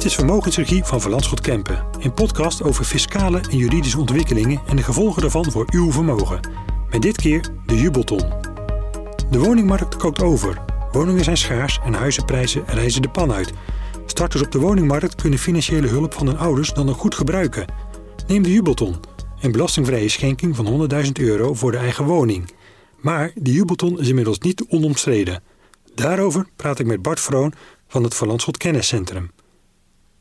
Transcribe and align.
Dit 0.00 0.08
is 0.10 0.14
Vermogensregie 0.14 0.84
van 0.84 1.00
Van 1.00 1.10
Landschot 1.10 1.40
Kempen. 1.40 1.84
Een 1.98 2.14
podcast 2.14 2.62
over 2.62 2.84
fiscale 2.84 3.40
en 3.50 3.56
juridische 3.56 3.98
ontwikkelingen 3.98 4.60
en 4.66 4.76
de 4.76 4.82
gevolgen 4.82 5.22
daarvan 5.22 5.50
voor 5.50 5.66
uw 5.70 5.92
vermogen. 5.92 6.40
Met 6.90 7.02
dit 7.02 7.16
keer 7.16 7.44
de 7.66 7.76
jubelton. 7.76 8.32
De 9.30 9.38
woningmarkt 9.38 9.96
kookt 9.96 10.22
over. 10.22 10.64
Woningen 10.92 11.24
zijn 11.24 11.36
schaars 11.36 11.78
en 11.84 11.94
huizenprijzen 11.94 12.64
reizen 12.66 13.02
de 13.02 13.08
pan 13.08 13.32
uit. 13.32 13.52
Starters 14.06 14.42
op 14.42 14.52
de 14.52 14.58
woningmarkt 14.58 15.14
kunnen 15.14 15.38
financiële 15.38 15.86
hulp 15.86 16.14
van 16.14 16.26
hun 16.26 16.38
ouders 16.38 16.72
dan 16.72 16.88
ook 16.88 16.98
goed 16.98 17.14
gebruiken. 17.14 17.72
Neem 18.26 18.42
de 18.42 18.52
jubelton. 18.52 18.96
Een 19.40 19.52
belastingvrije 19.52 20.08
schenking 20.08 20.56
van 20.56 20.88
100.000 21.04 21.10
euro 21.12 21.54
voor 21.54 21.70
de 21.70 21.78
eigen 21.78 22.04
woning. 22.04 22.50
Maar 23.00 23.32
de 23.34 23.52
jubelton 23.52 23.98
is 23.98 24.08
inmiddels 24.08 24.38
niet 24.38 24.64
onomstreden. 24.68 25.42
Daarover 25.94 26.46
praat 26.56 26.78
ik 26.78 26.86
met 26.86 27.02
Bart 27.02 27.20
Vroon 27.20 27.52
van 27.88 28.02
het 28.02 28.14
Van 28.14 28.28
Landschot 28.28 28.56
Kenniscentrum. 28.56 29.30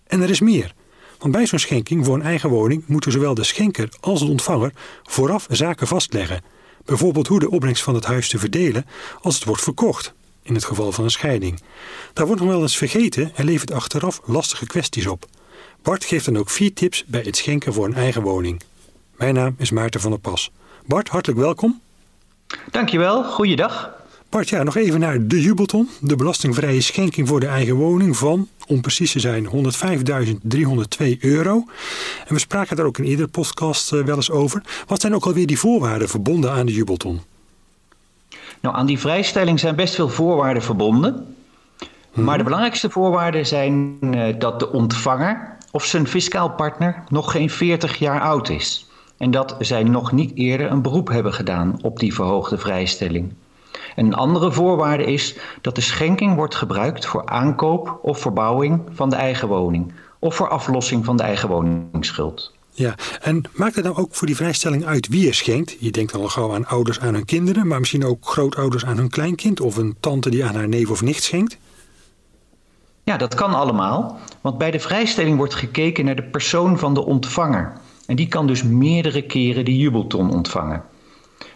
En 0.09 0.21
er 0.21 0.29
is 0.29 0.39
meer. 0.39 0.73
Want 1.17 1.33
bij 1.33 1.45
zo'n 1.45 1.59
schenking 1.59 2.05
voor 2.05 2.15
een 2.15 2.21
eigen 2.21 2.49
woning 2.49 2.83
moeten 2.87 3.11
zowel 3.11 3.33
de 3.33 3.43
schenker 3.43 3.89
als 3.99 4.19
de 4.19 4.25
ontvanger 4.25 4.71
vooraf 5.03 5.47
zaken 5.49 5.87
vastleggen. 5.87 6.41
Bijvoorbeeld 6.85 7.27
hoe 7.27 7.39
de 7.39 7.49
opbrengst 7.49 7.83
van 7.83 7.95
het 7.95 8.05
huis 8.05 8.29
te 8.29 8.39
verdelen 8.39 8.85
als 9.21 9.35
het 9.35 9.43
wordt 9.43 9.61
verkocht, 9.61 10.13
in 10.43 10.53
het 10.53 10.65
geval 10.65 10.91
van 10.91 11.03
een 11.03 11.09
scheiding. 11.11 11.61
Daar 12.13 12.25
wordt 12.25 12.41
nog 12.41 12.49
wel 12.49 12.61
eens 12.61 12.77
vergeten 12.77 13.31
en 13.35 13.45
levert 13.45 13.71
achteraf 13.71 14.21
lastige 14.25 14.65
kwesties 14.65 15.07
op. 15.07 15.25
Bart 15.81 16.05
geeft 16.05 16.25
dan 16.25 16.37
ook 16.37 16.49
vier 16.49 16.73
tips 16.73 17.05
bij 17.05 17.21
het 17.21 17.37
schenken 17.37 17.73
voor 17.73 17.85
een 17.85 17.95
eigen 17.95 18.21
woning. 18.21 18.61
Mijn 19.17 19.33
naam 19.33 19.55
is 19.57 19.71
Maarten 19.71 20.01
van 20.01 20.11
der 20.11 20.19
Pas. 20.19 20.51
Bart, 20.85 21.09
hartelijk 21.09 21.39
welkom. 21.39 21.81
Dankjewel, 22.71 23.23
goeiedag. 23.23 23.98
Bart, 24.29 24.49
ja, 24.49 24.63
nog 24.63 24.75
even 24.75 24.99
naar 24.99 25.27
de 25.27 25.41
jubelton. 25.41 25.89
De 26.01 26.15
belastingvrije 26.15 26.81
schenking 26.81 27.27
voor 27.27 27.39
de 27.39 27.47
eigen 27.47 27.75
woning 27.75 28.17
van, 28.17 28.47
om 28.67 28.81
precies 28.81 29.11
te 29.11 29.19
zijn, 29.19 29.49
105.302 31.01 31.19
euro. 31.19 31.63
En 32.27 32.33
we 32.33 32.39
spraken 32.39 32.75
daar 32.75 32.85
ook 32.85 32.97
in 32.97 33.03
eerdere 33.03 33.27
podcast 33.27 33.93
eh, 33.93 34.03
wel 34.03 34.15
eens 34.15 34.31
over. 34.31 34.63
Wat 34.87 35.01
zijn 35.01 35.15
ook 35.15 35.25
alweer 35.25 35.47
die 35.47 35.59
voorwaarden 35.59 36.09
verbonden 36.09 36.51
aan 36.51 36.65
de 36.65 36.73
jubelton? 36.73 37.21
Nou, 38.61 38.75
aan 38.75 38.85
die 38.85 38.99
vrijstelling 38.99 39.59
zijn 39.59 39.75
best 39.75 39.95
veel 39.95 40.09
voorwaarden 40.09 40.63
verbonden. 40.63 41.35
Maar 42.13 42.25
de 42.25 42.31
mhm. 42.31 42.43
belangrijkste 42.43 42.89
voorwaarden 42.89 43.45
zijn 43.45 43.97
uh, 44.01 44.39
dat 44.39 44.59
de 44.59 44.71
ontvanger 44.71 45.57
of 45.71 45.85
zijn 45.85 46.07
fiscaal 46.07 46.49
partner 46.49 47.03
nog 47.07 47.31
geen 47.31 47.49
40 47.49 47.99
jaar 47.99 48.21
oud 48.21 48.49
is. 48.49 48.87
En 49.17 49.31
dat 49.31 49.55
zij 49.59 49.83
nog 49.83 50.11
niet 50.11 50.31
eerder 50.35 50.71
een 50.71 50.81
beroep 50.81 51.07
hebben 51.07 51.33
gedaan 51.33 51.79
op 51.81 51.99
die 51.99 52.13
verhoogde 52.13 52.57
vrijstelling. 52.57 53.33
En 53.95 54.05
een 54.05 54.13
andere 54.13 54.51
voorwaarde 54.51 55.03
is 55.05 55.37
dat 55.61 55.75
de 55.75 55.81
schenking 55.81 56.35
wordt 56.35 56.55
gebruikt 56.55 57.05
voor 57.05 57.25
aankoop 57.25 57.99
of 58.01 58.19
verbouwing 58.19 58.81
van 58.91 59.09
de 59.09 59.15
eigen 59.15 59.47
woning 59.47 59.93
of 60.19 60.35
voor 60.35 60.49
aflossing 60.49 61.05
van 61.05 61.17
de 61.17 61.23
eigen 61.23 61.49
woningsschuld. 61.49 62.53
Ja, 62.71 62.95
en 63.21 63.43
maakt 63.53 63.75
het 63.75 63.83
nou 63.83 63.97
ook 63.97 64.15
voor 64.15 64.27
die 64.27 64.35
vrijstelling 64.35 64.85
uit 64.85 65.07
wie 65.07 65.27
er 65.27 65.33
schenkt? 65.33 65.75
Je 65.79 65.91
denkt 65.91 66.11
dan 66.11 66.21
al 66.21 66.27
gauw 66.27 66.53
aan 66.53 66.67
ouders 66.67 66.99
aan 66.99 67.13
hun 67.13 67.25
kinderen, 67.25 67.67
maar 67.67 67.79
misschien 67.79 68.05
ook 68.05 68.25
grootouders 68.25 68.85
aan 68.85 68.97
hun 68.97 69.09
kleinkind 69.09 69.59
of 69.59 69.77
een 69.77 69.95
tante 69.99 70.29
die 70.29 70.45
aan 70.45 70.55
haar 70.55 70.67
neef 70.67 70.89
of 70.89 71.01
nicht 71.01 71.23
schenkt? 71.23 71.57
Ja, 73.03 73.17
dat 73.17 73.35
kan 73.35 73.53
allemaal, 73.53 74.19
want 74.41 74.57
bij 74.57 74.71
de 74.71 74.79
vrijstelling 74.79 75.37
wordt 75.37 75.55
gekeken 75.55 76.05
naar 76.05 76.15
de 76.15 76.23
persoon 76.23 76.77
van 76.77 76.93
de 76.93 77.05
ontvanger. 77.05 77.73
En 78.05 78.15
die 78.15 78.27
kan 78.27 78.47
dus 78.47 78.63
meerdere 78.63 79.21
keren 79.21 79.65
de 79.65 79.77
jubelton 79.77 80.31
ontvangen. 80.31 80.83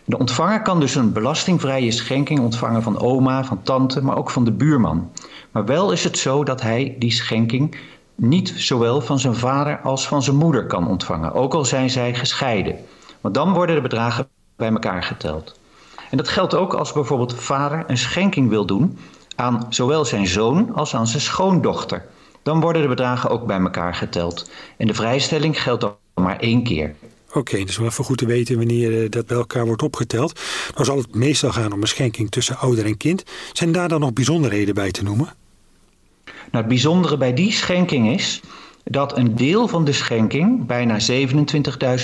De 0.06 0.18
ontvanger 0.18 0.62
kan 0.62 0.80
dus 0.80 0.96
een 0.96 1.14
belastingvrije 1.14 1.92
schenking 1.92 2.40
ontvangen 2.40 2.84
van 2.84 3.00
oma, 3.00 3.44
van 3.44 3.62
tante, 3.62 4.04
maar 4.04 4.18
ook 4.18 4.30
van 4.30 4.44
de 4.44 4.52
buurman. 4.52 5.12
Maar 5.52 5.66
wel 5.66 5.92
is 5.92 6.04
het 6.04 6.18
zo 6.18 6.44
dat 6.44 6.62
hij 6.62 6.96
die 7.00 7.12
schenking 7.12 7.76
niet 8.16 8.54
zowel 8.56 9.02
van 9.02 9.20
zijn 9.20 9.36
vader 9.36 9.80
als 9.80 10.08
van 10.08 10.24
zijn 10.24 10.36
moeder 10.36 10.66
kan 10.66 10.88
ontvangen, 10.88 11.34
ook 11.34 11.54
al 11.54 11.66
zijn 11.66 11.90
zij 11.90 12.16
gescheiden. 12.16 12.76
Want 13.22 13.36
dan 13.36 13.54
worden 13.54 13.76
de 13.76 13.82
bedragen 13.82 14.28
bij 14.56 14.70
elkaar 14.70 15.04
geteld. 15.04 15.60
En 16.10 16.18
dat 16.18 16.28
geldt 16.28 16.56
ook 16.56 16.74
als 16.74 16.92
bijvoorbeeld 16.92 17.36
vader 17.36 17.84
een 17.88 17.98
schenking 17.98 18.50
wil 18.50 18.66
doen 18.66 18.98
aan 19.36 19.66
zowel 19.70 20.06
zijn 20.06 20.28
zoon 20.28 20.74
als 20.76 20.96
aan 20.96 21.08
zijn 21.08 21.22
schoondochter. 21.22 22.06
Dan 22.44 22.62
worden 22.62 22.82
de 22.82 22.88
bedragen 22.88 23.30
ook 23.30 23.46
bij 23.46 23.60
elkaar 23.60 23.96
geteld. 23.96 24.50
En 24.78 24.88
de 24.88 24.94
vrijstelling 24.94 25.62
geldt 25.62 25.82
dan 25.82 25.96
maar 26.14 26.40
één 26.40 26.64
keer. 26.64 26.96
Oké, 27.34 27.64
dus 27.64 27.78
wel 27.78 27.88
even 27.88 28.04
goed 28.04 28.18
te 28.18 28.26
weten 28.26 28.58
wanneer 28.58 29.04
eh, 29.04 29.10
dat 29.10 29.26
bij 29.26 29.38
elkaar 29.38 29.66
wordt 29.66 29.82
opgeteld. 29.82 30.40
Dan 30.76 30.86
zal 30.86 30.98
het 30.98 31.16
meestal 31.16 31.52
gaan 31.52 31.74
om 31.74 31.82
een 31.82 31.88
schenking 31.88 32.32
tussen 32.32 32.58
ouder 32.58 32.86
en 32.86 32.98
kind. 32.98 33.24
Zijn 33.54 33.72
daar 33.72 33.88
dan 33.88 34.00
nog 34.00 34.14
bijzonderheden 34.14 34.74
bij 34.74 34.92
te 34.92 35.04
noemen? 35.04 35.34
Nou, 36.26 36.36
het 36.52 36.68
bijzondere 36.68 37.18
bij 37.18 37.34
die 37.34 37.52
schenking 37.52 38.14
is 38.14 38.42
dat 38.84 39.18
een 39.18 39.36
deel 39.36 39.68
van 39.68 39.86
de 39.86 39.92
schenking, 39.92 40.66
bijna 40.66 40.98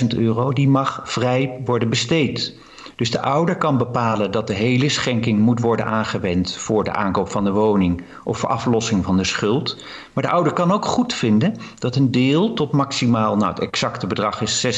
27.000 0.02 0.06
euro, 0.16 0.52
die 0.52 0.68
mag 0.68 1.02
vrij 1.04 1.60
worden 1.64 1.88
besteed. 1.88 2.54
Dus 3.00 3.10
de 3.10 3.22
ouder 3.22 3.56
kan 3.56 3.78
bepalen 3.78 4.30
dat 4.30 4.46
de 4.46 4.52
hele 4.52 4.88
schenking 4.88 5.38
moet 5.38 5.60
worden 5.60 5.86
aangewend 5.86 6.56
voor 6.56 6.84
de 6.84 6.92
aankoop 6.92 7.30
van 7.30 7.44
de 7.44 7.52
woning 7.52 8.02
of 8.24 8.38
voor 8.38 8.48
aflossing 8.48 9.04
van 9.04 9.16
de 9.16 9.24
schuld. 9.24 9.76
Maar 10.12 10.24
de 10.24 10.30
ouder 10.30 10.52
kan 10.52 10.72
ook 10.72 10.84
goed 10.84 11.14
vinden 11.14 11.56
dat 11.78 11.96
een 11.96 12.10
deel 12.10 12.52
tot 12.52 12.72
maximaal, 12.72 13.36
nou 13.36 13.50
het 13.50 13.60
exacte 13.60 14.06
bedrag 14.06 14.40
is 14.40 14.66
26.881 14.66 14.72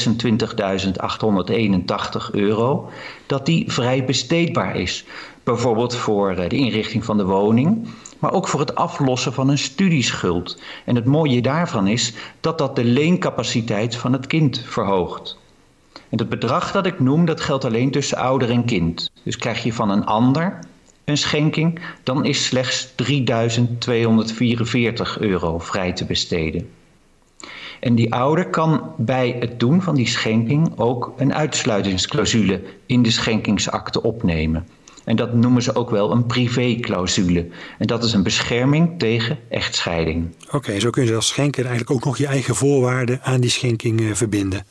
euro, 2.31 2.89
dat 3.25 3.45
die 3.45 3.71
vrij 3.71 4.05
besteedbaar 4.05 4.75
is. 4.75 5.05
Bijvoorbeeld 5.43 5.95
voor 5.95 6.29
eh, 6.29 6.49
de 6.49 6.55
inrichting 6.55 7.05
van 7.05 7.17
de 7.17 7.25
woning, 7.25 7.87
maar 8.19 8.31
ook 8.31 8.47
voor 8.47 8.59
het 8.59 8.75
aflossen 8.75 9.33
van 9.33 9.49
een 9.49 9.57
studieschuld. 9.57 10.61
En 10.85 10.95
het 10.95 11.05
mooie 11.05 11.41
daarvan 11.41 11.87
is 11.87 12.13
dat 12.39 12.57
dat 12.57 12.75
de 12.75 12.83
leencapaciteit 12.83 13.95
van 13.95 14.13
het 14.13 14.27
kind 14.27 14.63
verhoogt. 14.65 15.41
En 16.13 16.19
het 16.19 16.29
bedrag 16.29 16.71
dat 16.71 16.85
ik 16.85 16.99
noem, 16.99 17.25
dat 17.25 17.41
geldt 17.41 17.65
alleen 17.65 17.91
tussen 17.91 18.17
ouder 18.17 18.49
en 18.49 18.65
kind. 18.65 19.11
Dus 19.23 19.37
krijg 19.37 19.63
je 19.63 19.73
van 19.73 19.89
een 19.89 20.05
ander 20.05 20.59
een 21.05 21.17
schenking, 21.17 21.79
dan 22.03 22.25
is 22.25 22.45
slechts 22.45 22.91
3244 22.95 25.19
euro 25.19 25.59
vrij 25.59 25.93
te 25.93 26.05
besteden. 26.05 26.69
En 27.79 27.95
die 27.95 28.13
ouder 28.13 28.49
kan 28.49 28.91
bij 28.97 29.35
het 29.39 29.59
doen 29.59 29.81
van 29.81 29.95
die 29.95 30.07
schenking 30.07 30.79
ook 30.79 31.13
een 31.17 31.33
uitsluitingsclausule 31.33 32.61
in 32.85 33.03
de 33.03 33.11
schenkingsakte 33.11 34.01
opnemen. 34.01 34.67
En 35.03 35.15
dat 35.15 35.33
noemen 35.33 35.61
ze 35.61 35.75
ook 35.75 35.89
wel 35.89 36.11
een 36.11 36.25
privéclausule. 36.25 37.47
En 37.77 37.87
dat 37.87 38.03
is 38.03 38.13
een 38.13 38.23
bescherming 38.23 38.99
tegen 38.99 39.39
echtscheiding. 39.49 40.35
Oké, 40.51 40.79
zo 40.79 40.89
kun 40.89 41.05
je 41.05 41.15
als 41.15 41.27
schenker 41.27 41.65
eigenlijk 41.65 41.91
ook 41.91 42.05
nog 42.05 42.17
je 42.17 42.27
eigen 42.27 42.55
voorwaarden 42.55 43.19
aan 43.23 43.41
die 43.41 43.49
schenking 43.49 44.01
uh, 44.01 44.13
verbinden. 44.13 44.65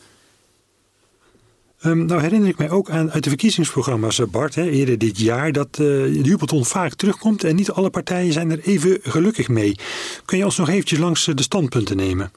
Um, 1.87 2.07
nou 2.07 2.21
herinner 2.21 2.49
ik 2.49 2.59
mij 2.59 2.71
ook 2.71 2.91
aan 2.91 3.11
uit 3.11 3.23
de 3.23 3.29
verkiezingsprogramma's, 3.29 4.19
eh, 4.19 4.27
Bart, 4.27 4.55
hè, 4.55 4.71
eerder 4.71 4.99
dit 4.99 5.19
jaar, 5.19 5.53
dat 5.53 5.69
uh, 5.69 5.87
de 5.87 6.21
Jubelton 6.23 6.65
vaak 6.65 6.95
terugkomt 6.95 7.45
en 7.45 7.57
niet 7.57 7.71
alle 7.71 7.91
partijen 7.91 8.33
zijn 8.33 8.51
er 8.51 8.61
even 8.61 8.99
gelukkig 9.03 9.49
mee. 9.49 9.77
Kun 10.25 10.39
je 10.39 10.45
ons 10.45 10.57
nog 10.57 10.69
eventjes 10.69 10.99
langs 10.99 11.25
de 11.25 11.43
standpunten 11.43 11.97
nemen? 11.97 12.33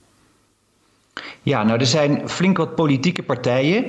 Ja, 1.42 1.64
nou 1.64 1.80
er 1.80 1.86
zijn 1.86 2.30
flink 2.30 2.58
wat 2.58 2.76
politieke 2.76 3.24
partijen, 3.24 3.86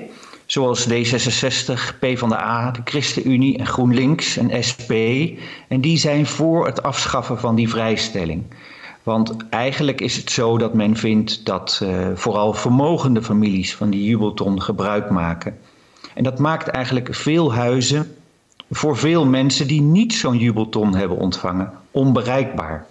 zoals 0.47 0.89
D66, 0.89 1.99
PvdA, 2.01 2.71
de 2.71 2.81
ChristenUnie 2.85 3.59
en 3.59 3.67
GroenLinks 3.67 4.37
en 4.37 4.65
SP. 4.69 4.91
En 5.69 5.81
die 5.81 5.99
zijn 5.99 6.27
voor 6.27 6.67
het 6.67 6.83
afschaffen 6.83 7.39
van 7.39 7.55
die 7.55 7.69
vrijstelling. 7.69 8.45
Want 9.07 9.37
eigenlijk 9.51 10.01
is 10.01 10.17
het 10.17 10.31
zo 10.31 10.59
dat 10.59 10.75
men 10.75 10.97
vindt 10.97 11.45
dat 11.45 11.81
uh, 11.83 12.09
vooral 12.15 12.53
vermogende 12.53 13.23
families 13.23 13.77
van 13.77 13.91
die 13.91 14.05
jubelton 14.05 14.63
gebruik 14.63 15.11
maken. 15.11 15.59
En 16.15 16.25
dat 16.25 16.39
maakt 16.39 16.69
eigenlijk 16.69 17.15
veel 17.15 17.55
huizen 17.55 18.15
voor 18.71 18.97
veel 18.97 19.27
mensen 19.27 19.67
die 19.67 19.81
niet 19.81 20.15
zo'n 20.15 20.39
jubelton 20.39 20.95
hebben 20.95 21.17
ontvangen 21.17 21.73
onbereikbaar. 21.91 22.87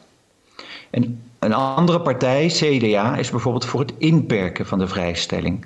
En 0.90 1.22
een 1.40 1.54
andere 1.54 2.02
partij, 2.02 2.48
CDA, 2.48 3.18
is 3.18 3.30
bijvoorbeeld 3.30 3.66
voor 3.66 3.80
het 3.80 3.94
inperken 3.98 4.66
van 4.66 4.80
de 4.80 4.88
vrijstelling. 4.88 5.66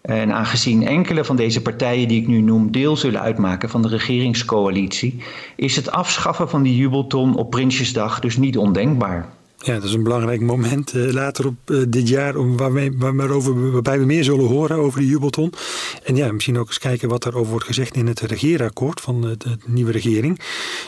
En 0.00 0.32
aangezien 0.32 0.86
enkele 0.86 1.24
van 1.24 1.36
deze 1.36 1.62
partijen 1.62 2.08
die 2.08 2.20
ik 2.20 2.26
nu 2.26 2.40
noem 2.40 2.70
deel 2.70 2.96
zullen 2.96 3.20
uitmaken 3.20 3.68
van 3.68 3.82
de 3.82 3.88
regeringscoalitie, 3.88 5.22
is 5.56 5.76
het 5.76 5.90
afschaffen 5.90 6.48
van 6.48 6.62
die 6.62 6.76
jubelton 6.76 7.36
op 7.36 7.50
Prinsjesdag 7.50 8.20
dus 8.20 8.36
niet 8.36 8.58
ondenkbaar. 8.58 9.28
Ja, 9.64 9.74
dat 9.74 9.84
is 9.84 9.92
een 9.92 10.02
belangrijk 10.02 10.40
moment 10.40 10.94
uh, 10.94 11.12
later 11.12 11.46
op 11.46 11.54
uh, 11.66 11.82
dit 11.88 12.08
jaar 12.08 12.36
om 12.36 12.56
waarbij 12.56 13.98
we 13.98 14.04
meer 14.04 14.24
zullen 14.24 14.46
horen 14.46 14.76
over 14.76 15.00
de 15.00 15.06
jubelton. 15.06 15.52
En 16.02 16.16
ja, 16.16 16.32
misschien 16.32 16.58
ook 16.58 16.66
eens 16.66 16.78
kijken 16.78 17.08
wat 17.08 17.22
daarover 17.22 17.50
wordt 17.50 17.66
gezegd 17.66 17.96
in 17.96 18.06
het 18.06 18.20
regeerakkoord 18.20 19.00
van 19.00 19.20
de, 19.20 19.36
de 19.36 19.56
nieuwe 19.66 19.92
regering. 19.92 20.40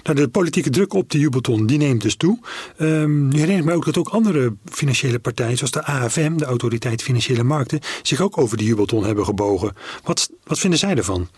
Nou, 0.02 0.17
de 0.17 0.28
politieke 0.28 0.70
druk 0.70 0.93
op 0.93 1.11
de 1.11 1.19
jubelton 1.19 1.67
die 1.67 1.78
neemt 1.78 2.02
dus 2.02 2.17
toe. 2.17 2.38
Um, 2.78 3.28
nu 3.28 3.38
herinner 3.38 3.58
ik 3.58 3.64
me 3.64 3.73
ook 3.73 3.84
dat 3.84 3.99
ook 3.99 4.08
andere 4.08 4.55
financiële 4.64 5.19
partijen, 5.19 5.56
zoals 5.56 5.73
de 5.73 5.84
AFM, 5.84 6.37
de 6.37 6.44
Autoriteit 6.44 7.02
Financiële 7.02 7.43
Markten, 7.43 7.81
zich 8.02 8.20
ook 8.20 8.38
over 8.38 8.56
de 8.56 8.64
jubelton 8.64 9.05
hebben 9.05 9.25
gebogen. 9.25 9.73
Wat, 10.05 10.31
wat 10.44 10.58
vinden 10.58 10.78
zij 10.78 10.96
ervan? 10.96 11.28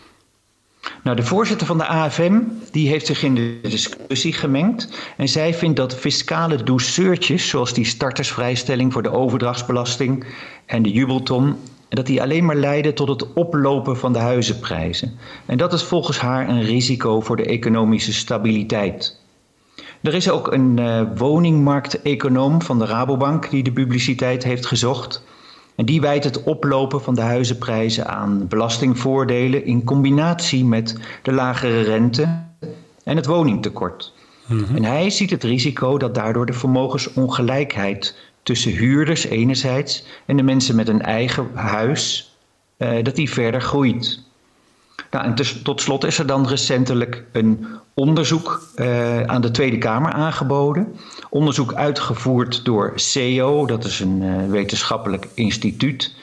Nou, 1.02 1.16
de 1.16 1.24
voorzitter 1.24 1.66
van 1.66 1.78
de 1.78 1.86
AFM 1.86 2.40
die 2.70 2.88
heeft 2.88 3.06
zich 3.06 3.22
in 3.22 3.34
de 3.34 3.58
discussie 3.62 4.32
gemengd. 4.32 4.88
En 5.16 5.28
zij 5.28 5.54
vindt 5.54 5.76
dat 5.76 5.94
fiscale 5.94 6.62
douceurtjes, 6.62 7.48
zoals 7.48 7.72
die 7.72 7.84
startersvrijstelling 7.84 8.92
voor 8.92 9.02
de 9.02 9.12
overdrachtsbelasting 9.12 10.24
en 10.66 10.82
de 10.82 10.90
jubelton, 10.90 11.56
dat 11.88 12.06
die 12.06 12.22
alleen 12.22 12.44
maar 12.44 12.56
leiden 12.56 12.94
tot 12.94 13.08
het 13.08 13.32
oplopen 13.32 13.96
van 13.96 14.12
de 14.12 14.18
huizenprijzen. 14.18 15.18
En 15.46 15.58
dat 15.58 15.72
is 15.72 15.82
volgens 15.82 16.18
haar 16.18 16.48
een 16.48 16.62
risico 16.62 17.20
voor 17.20 17.36
de 17.36 17.44
economische 17.44 18.12
stabiliteit. 18.12 19.20
Er 20.02 20.14
is 20.14 20.30
ook 20.30 20.52
een 20.52 20.76
uh, 20.80 21.02
woningmarkteconoom 21.16 22.62
van 22.62 22.78
de 22.78 22.86
Rabobank 22.86 23.50
die 23.50 23.62
de 23.62 23.72
publiciteit 23.72 24.44
heeft 24.44 24.66
gezocht. 24.66 25.22
En 25.78 25.84
die 25.84 26.00
wijt 26.00 26.24
het 26.24 26.42
oplopen 26.42 27.02
van 27.02 27.14
de 27.14 27.20
huizenprijzen 27.20 28.06
aan 28.06 28.48
belastingvoordelen 28.48 29.64
in 29.64 29.84
combinatie 29.84 30.64
met 30.64 30.96
de 31.22 31.32
lagere 31.32 31.80
rente 31.80 32.44
en 33.04 33.16
het 33.16 33.26
woningtekort. 33.26 34.12
Mhm. 34.46 34.76
En 34.76 34.84
hij 34.84 35.10
ziet 35.10 35.30
het 35.30 35.44
risico 35.44 35.98
dat 35.98 36.14
daardoor 36.14 36.46
de 36.46 36.52
vermogensongelijkheid 36.52 38.16
tussen 38.42 38.72
huurders 38.72 39.24
enerzijds 39.24 40.04
en 40.26 40.36
de 40.36 40.42
mensen 40.42 40.76
met 40.76 40.88
een 40.88 41.02
eigen 41.02 41.50
huis, 41.54 42.36
uh, 42.78 43.02
dat 43.02 43.16
die 43.16 43.30
verder 43.30 43.60
groeit. 43.60 44.22
Nou, 45.10 45.34
dus, 45.34 45.62
tot 45.62 45.80
slot 45.80 46.04
is 46.04 46.18
er 46.18 46.26
dan 46.26 46.48
recentelijk 46.48 47.24
een 47.32 47.66
onderzoek 47.94 48.62
uh, 48.76 49.22
aan 49.22 49.40
de 49.40 49.50
Tweede 49.50 49.78
Kamer 49.78 50.12
aangeboden. 50.12 50.96
Onderzoek 51.30 51.74
uitgevoerd 51.74 52.64
door 52.64 52.92
CEO, 52.94 53.66
dat 53.66 53.84
is 53.84 54.00
een 54.00 54.22
uh, 54.22 54.50
wetenschappelijk 54.50 55.28
instituut. 55.34 56.14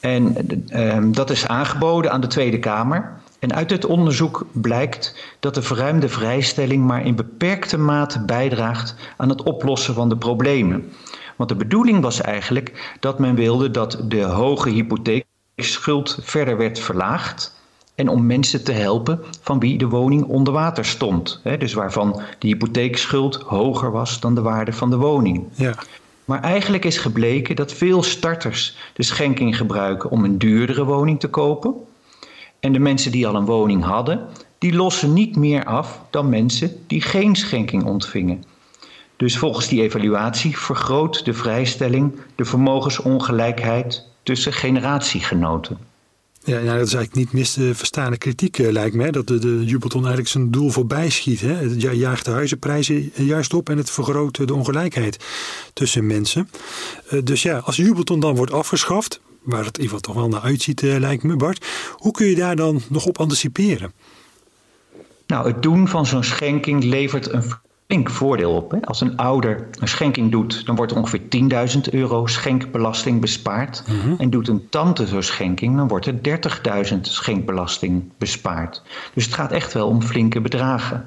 En 0.00 0.36
uh, 0.72 0.98
dat 1.12 1.30
is 1.30 1.46
aangeboden 1.46 2.12
aan 2.12 2.20
de 2.20 2.26
Tweede 2.26 2.58
Kamer. 2.58 3.16
En 3.38 3.54
uit 3.54 3.70
het 3.70 3.84
onderzoek 3.84 4.46
blijkt 4.52 5.34
dat 5.40 5.54
de 5.54 5.62
verruimde 5.62 6.08
vrijstelling 6.08 6.84
maar 6.84 7.06
in 7.06 7.14
beperkte 7.14 7.78
mate 7.78 8.20
bijdraagt 8.24 8.94
aan 9.16 9.28
het 9.28 9.42
oplossen 9.42 9.94
van 9.94 10.08
de 10.08 10.16
problemen. 10.16 10.92
Want 11.36 11.48
de 11.48 11.56
bedoeling 11.56 12.02
was 12.02 12.20
eigenlijk 12.20 12.96
dat 13.00 13.18
men 13.18 13.34
wilde 13.34 13.70
dat 13.70 14.00
de 14.04 14.22
hoge 14.22 14.70
hypotheekschuld 14.70 16.18
verder 16.22 16.56
werd 16.56 16.78
verlaagd 16.78 17.56
en 17.98 18.08
om 18.08 18.26
mensen 18.26 18.64
te 18.64 18.72
helpen 18.72 19.20
van 19.40 19.58
wie 19.58 19.78
de 19.78 19.88
woning 19.88 20.24
onder 20.24 20.52
water 20.52 20.84
stond. 20.84 21.40
Hè, 21.42 21.56
dus 21.56 21.72
waarvan 21.72 22.22
de 22.38 22.46
hypotheekschuld 22.46 23.34
hoger 23.34 23.90
was 23.90 24.20
dan 24.20 24.34
de 24.34 24.40
waarde 24.40 24.72
van 24.72 24.90
de 24.90 24.96
woning. 24.96 25.44
Ja. 25.54 25.74
Maar 26.24 26.40
eigenlijk 26.42 26.84
is 26.84 26.98
gebleken 26.98 27.56
dat 27.56 27.72
veel 27.72 28.02
starters 28.02 28.76
de 28.92 29.02
schenking 29.02 29.56
gebruiken 29.56 30.10
om 30.10 30.24
een 30.24 30.38
duurdere 30.38 30.84
woning 30.84 31.20
te 31.20 31.28
kopen. 31.28 31.74
En 32.60 32.72
de 32.72 32.78
mensen 32.78 33.12
die 33.12 33.26
al 33.26 33.34
een 33.34 33.44
woning 33.44 33.84
hadden, 33.84 34.26
die 34.58 34.74
lossen 34.74 35.12
niet 35.12 35.36
meer 35.36 35.64
af 35.64 36.00
dan 36.10 36.28
mensen 36.28 36.76
die 36.86 37.02
geen 37.02 37.36
schenking 37.36 37.84
ontvingen. 37.84 38.44
Dus 39.16 39.38
volgens 39.38 39.68
die 39.68 39.82
evaluatie 39.82 40.58
vergroot 40.58 41.24
de 41.24 41.34
vrijstelling 41.34 42.12
de 42.34 42.44
vermogensongelijkheid 42.44 44.06
tussen 44.22 44.52
generatiegenoten. 44.52 45.78
Ja, 46.44 46.60
nou, 46.60 46.78
dat 46.78 46.86
is 46.86 46.94
eigenlijk 46.94 47.14
niet 47.14 47.32
mis 47.32 47.52
te 47.52 47.74
verstaande 47.74 48.18
kritiek, 48.18 48.58
uh, 48.58 48.72
lijkt 48.72 48.94
me. 48.94 49.12
Dat 49.12 49.26
de, 49.26 49.38
de 49.38 49.64
Jubelton 49.64 50.00
eigenlijk 50.00 50.28
zijn 50.28 50.50
doel 50.50 50.70
voorbij 50.70 51.10
schiet. 51.10 51.40
Hè? 51.40 51.54
Het 51.54 51.80
jaagt 51.80 52.24
de 52.24 52.30
huizenprijzen 52.30 53.12
juist 53.14 53.54
op 53.54 53.68
en 53.68 53.76
het 53.76 53.90
vergroot 53.90 54.46
de 54.46 54.54
ongelijkheid 54.54 55.24
tussen 55.72 56.06
mensen. 56.06 56.50
Dus 57.24 57.42
ja, 57.42 57.58
als 57.58 57.76
Jubelton 57.76 58.20
dan 58.20 58.36
wordt 58.36 58.52
afgeschaft, 58.52 59.20
waar 59.42 59.64
het 59.64 59.78
geval 59.80 60.00
toch 60.00 60.14
wel 60.14 60.28
naar 60.28 60.40
uitziet, 60.40 60.82
lijkt 60.82 61.22
me, 61.22 61.36
Bart. 61.36 61.66
Hoe 61.92 62.12
kun 62.12 62.26
je 62.26 62.34
daar 62.34 62.56
dan 62.56 62.82
nog 62.88 63.06
op 63.06 63.18
anticiperen? 63.18 63.92
Nou, 65.26 65.46
het 65.46 65.62
doen 65.62 65.88
van 65.88 66.06
zo'n 66.06 66.24
schenking 66.24 66.84
levert 66.84 67.32
een 67.32 67.42
flink 67.88 68.10
voordeel 68.10 68.52
op. 68.52 68.70
Hè? 68.70 68.78
Als 68.80 69.00
een 69.00 69.16
ouder 69.16 69.68
een 69.78 69.88
schenking 69.88 70.30
doet, 70.30 70.66
dan 70.66 70.76
wordt 70.76 70.92
ongeveer 70.92 71.20
10.000 71.74 71.80
euro 71.90 72.26
schenkbelasting 72.26 73.20
bespaard. 73.20 73.82
Mhm. 73.86 74.14
En 74.18 74.30
doet 74.30 74.48
een 74.48 74.68
tante 74.68 75.06
zo'n 75.06 75.22
schenking, 75.22 75.76
dan 75.76 75.88
wordt 75.88 76.06
er 76.06 76.22
30.000 76.92 77.00
schenkbelasting 77.00 78.12
bespaard. 78.18 78.82
Dus 79.14 79.24
het 79.24 79.34
gaat 79.34 79.52
echt 79.52 79.72
wel 79.72 79.88
om 79.88 80.02
flinke 80.02 80.40
bedragen. 80.40 81.04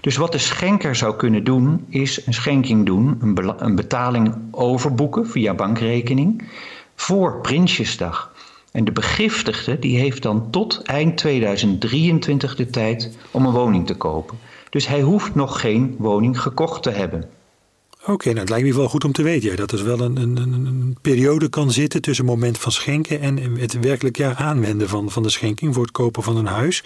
Dus 0.00 0.16
wat 0.16 0.32
de 0.32 0.38
schenker 0.38 0.94
zou 0.94 1.16
kunnen 1.16 1.44
doen, 1.44 1.84
is 1.88 2.26
een 2.26 2.34
schenking 2.34 2.86
doen, 2.86 3.18
een, 3.20 3.64
een 3.64 3.74
betaling 3.74 4.34
overboeken 4.50 5.26
via 5.26 5.54
bankrekening 5.54 6.48
voor 6.94 7.40
Prinsjesdag. 7.40 8.32
En 8.70 8.84
de 8.84 8.92
begiftigde 8.92 9.78
die 9.78 9.98
heeft 9.98 10.22
dan 10.22 10.50
tot 10.50 10.82
eind 10.82 11.16
2023 11.16 12.54
de 12.54 12.70
tijd 12.70 13.16
om 13.30 13.46
een 13.46 13.52
woning 13.52 13.86
te 13.86 13.94
kopen. 13.94 14.38
Dus 14.72 14.86
hij 14.86 15.00
hoeft 15.00 15.34
nog 15.34 15.60
geen 15.60 15.94
woning 15.98 16.40
gekocht 16.40 16.82
te 16.82 16.90
hebben. 16.90 17.28
Oké, 18.06 18.26
nou 18.26 18.38
het 18.38 18.48
lijkt 18.48 18.66
me 18.66 18.74
wel 18.74 18.88
goed 18.88 19.04
om 19.04 19.12
te 19.12 19.22
weten 19.22 19.50
ja, 19.50 19.56
dat 19.56 19.72
er 19.72 19.84
wel 19.84 20.00
een, 20.00 20.16
een, 20.16 20.36
een, 20.36 20.96
periode 21.00 21.48
kan 21.48 21.70
zitten 21.70 22.02
tussen 22.02 22.24
het 22.24 22.34
moment 22.34 22.58
van 22.58 22.72
schenken 22.72 23.20
en 23.20 23.38
het 23.58 23.80
werkelijk 23.80 24.16
ja, 24.16 24.34
aanwenden 24.34 24.88
van, 24.88 25.10
van 25.10 25.22
de 25.22 25.30
schenking 25.30 25.74
voor 25.74 25.82
het 25.82 25.92
kopen 25.92 26.22
van 26.22 26.36
een 26.36 26.46
huis. 26.46 26.84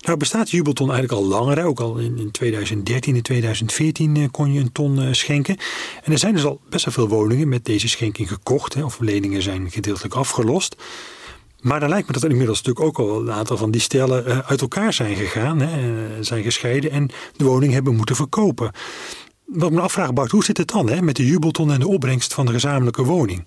Nou 0.00 0.18
bestaat 0.18 0.50
Jubelton 0.50 0.90
eigenlijk 0.92 1.22
al 1.22 1.28
langer, 1.28 1.64
ook 1.64 1.80
al 1.80 1.96
in, 1.96 2.18
in 2.18 2.30
2013 2.30 3.14
en 3.14 3.22
2014 3.22 4.16
eh, 4.16 4.22
kon 4.30 4.52
je 4.52 4.60
een 4.60 4.72
ton 4.72 5.02
uh, 5.02 5.12
schenken. 5.12 5.56
En 6.02 6.12
er 6.12 6.18
zijn 6.18 6.34
dus 6.34 6.44
al 6.44 6.60
best 6.68 6.84
wel 6.84 6.94
veel 6.94 7.08
woningen 7.08 7.48
met 7.48 7.64
deze 7.64 7.88
schenking 7.88 8.28
gekocht, 8.28 8.74
hè, 8.74 8.84
of 8.84 9.00
leningen 9.00 9.42
zijn 9.42 9.70
gedeeltelijk 9.70 10.14
afgelost. 10.14 10.76
Maar 11.66 11.80
dan 11.80 11.88
lijkt 11.88 12.06
me 12.06 12.12
dat 12.12 12.22
er 12.22 12.30
inmiddels 12.30 12.62
natuurlijk 12.62 12.86
ook 12.86 13.08
al 13.08 13.20
een 13.20 13.32
aantal 13.32 13.56
van 13.56 13.70
die 13.70 13.80
stellen 13.80 14.28
uh, 14.28 14.38
uit 14.38 14.60
elkaar 14.60 14.92
zijn 14.92 15.16
gegaan, 15.16 15.60
hè, 15.60 16.22
zijn 16.22 16.42
gescheiden 16.42 16.90
en 16.90 17.10
de 17.36 17.44
woning 17.44 17.72
hebben 17.72 17.96
moeten 17.96 18.16
verkopen. 18.16 18.70
Wat 19.44 19.70
me 19.70 19.80
afvraag, 19.80 20.12
Bart, 20.12 20.30
hoe 20.30 20.44
zit 20.44 20.56
het 20.56 20.68
dan 20.68 20.88
hè, 20.88 21.02
met 21.02 21.16
de 21.16 21.26
jubelton 21.26 21.72
en 21.72 21.80
de 21.80 21.88
opbrengst 21.88 22.34
van 22.34 22.46
de 22.46 22.52
gezamenlijke 22.52 23.04
woning? 23.04 23.46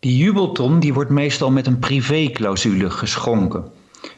Die 0.00 0.16
jubelton 0.16 0.80
die 0.80 0.94
wordt 0.94 1.10
meestal 1.10 1.50
met 1.50 1.66
een 1.66 1.78
privéclausule 1.78 2.90
geschonken. 2.90 3.64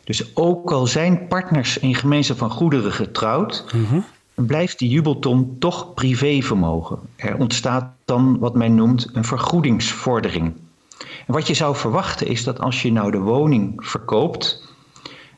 Dus 0.05 0.37
ook 0.37 0.73
al 0.73 0.87
zijn 0.87 1.29
partners 1.29 1.79
in 1.79 1.95
gemeenschap 1.95 2.39
van 2.39 2.51
goederen 2.51 2.93
getrouwd, 2.93 3.65
mhm. 3.75 4.01
blijft 4.35 4.79
die 4.79 4.89
jubelton 4.89 5.57
toch 5.59 5.95
privévermogen. 5.95 6.99
Er 7.17 7.37
ontstaat 7.37 7.93
dan 8.05 8.39
wat 8.39 8.55
men 8.55 8.75
noemt 8.75 9.11
een 9.13 9.25
vergoedingsvordering. 9.25 10.53
Wat 11.27 11.47
je 11.47 11.55
zou 11.55 11.77
verwachten 11.77 12.27
is 12.27 12.45
dat 12.45 12.61
als 12.61 12.83
je 12.83 12.93
nou 12.93 13.11
de 13.11 13.19
woning 13.19 13.73
verkoopt, 13.77 14.73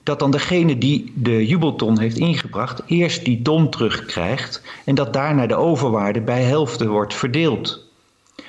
dat 0.02 0.18
dan 0.18 0.30
degene 0.30 0.78
die 0.78 1.12
de 1.14 1.46
jubelton 1.46 1.98
heeft 1.98 2.16
ingebracht 2.16 2.82
eerst 2.86 3.24
die 3.24 3.42
ton 3.42 3.70
terugkrijgt 3.70 4.62
en 4.84 4.94
dat 4.94 5.12
daarna 5.12 5.46
de 5.46 5.56
overwaarde 5.56 6.20
bij 6.20 6.42
helften 6.42 6.88
wordt 6.88 7.14
verdeeld. 7.14 7.84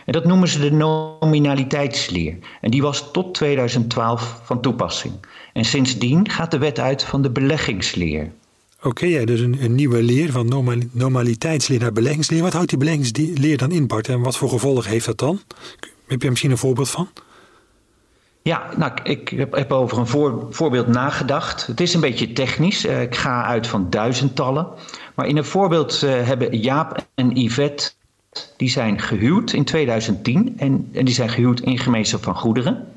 En 0.06 0.14
dat 0.14 0.26
noemen 0.26 0.48
ze 0.48 0.60
de 0.60 0.72
nominaliteitsleer. 0.72 2.38
En 2.62 2.72
die 2.72 2.82
was 2.82 3.12
tot 3.12 3.34
2012 3.34 4.42
van 4.44 4.62
toepassing. 4.62 5.14
En 5.54 5.66
sindsdien 5.66 6.30
gaat 6.30 6.52
de 6.52 6.58
wet 6.58 6.80
uit 6.80 7.04
van 7.04 7.22
de 7.22 7.30
beleggingsleer. 7.30 8.32
Oké, 8.84 9.06
ja, 9.06 9.26
dus 9.26 9.40
een, 9.40 9.64
een, 9.64 9.76
nieuwe 9.76 10.04
leer 10.04 10.32
van 10.32 10.48
normaliteitsleer 10.92 11.80
naar 11.80 11.92
beleggingsleer. 11.92 12.42
Wat 12.42 12.54
houdt 12.54 12.70
die 12.70 12.78
beleggingsleer 12.78 13.58
dan 13.58 13.72
in, 13.72 13.88
Bart? 13.88 14.08
En 14.08 14.22
wat 14.22 14.38
voor 14.38 14.50
gevolgen 14.50 14.90
heeft 14.90 15.06
dat 15.06 15.18
dan? 15.18 15.40
Heb 16.08 16.22
je 16.22 16.30
misschien 16.30 16.52
een 16.52 16.58
voorbeeld 16.58 16.90
van? 16.90 17.10
Ja, 18.48 18.70
nou, 18.78 18.92
ik 19.04 19.30
heb, 19.30 19.72
over 19.72 19.98
een 19.98 20.08
voor, 20.08 20.48
voorbeeld 20.50 20.88
nagedacht. 20.88 21.68
Het 21.68 21.82
is 21.82 21.94
een 21.94 22.02
beetje 22.02 22.34
technisch. 22.34 22.86
Uh, 22.86 23.02
ik 23.02 23.16
ga 23.16 23.44
uit 23.44 23.68
van 23.68 23.90
duizendtallen. 23.90 24.68
Maar 25.16 25.28
in 25.28 25.38
een 25.38 25.46
voorbeeld 25.46 26.02
uh, 26.04 26.12
hebben 26.12 26.58
Jaap 26.60 27.06
en 27.16 27.42
Yvette... 27.42 27.92
die 28.58 28.70
zijn 28.70 29.00
gehuwd 29.00 29.54
in 29.54 29.64
2010. 29.64 30.54
En, 30.58 30.90
en 30.94 31.06
die 31.06 31.14
zijn 31.14 31.30
gehuwd 31.30 31.60
in 31.60 31.80
gemeenschap 31.80 32.24
van 32.24 32.36
goederen. 32.36 32.88